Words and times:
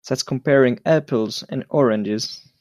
That's 0.09 0.23
comparing 0.23 0.79
apples 0.83 1.43
and 1.47 1.63
oranges. 1.69 2.41